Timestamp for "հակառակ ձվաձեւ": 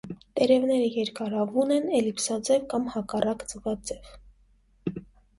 2.93-5.05